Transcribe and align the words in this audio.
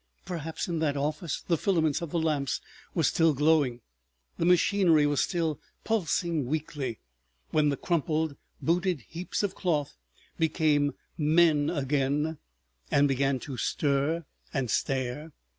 Perhaps 0.25 0.67
in 0.67 0.79
that 0.79 0.97
office 0.97 1.43
the 1.47 1.59
filaments 1.59 2.01
of 2.01 2.09
the 2.09 2.17
lamps 2.17 2.59
were 2.95 3.03
still 3.03 3.35
glowing, 3.35 3.81
the 4.39 4.47
machinery 4.47 5.05
was 5.05 5.21
still 5.21 5.59
pulsing 5.83 6.47
weakly, 6.47 6.97
when 7.51 7.69
the 7.69 7.77
crumpled, 7.77 8.35
booted 8.63 9.01
heaps 9.09 9.43
of 9.43 9.53
cloth 9.53 9.95
became 10.39 10.95
men 11.19 11.69
again 11.69 12.39
and 12.89 13.07
began 13.07 13.37
to 13.41 13.57
stir 13.57 14.25
and 14.51 14.71
stare. 14.71 15.33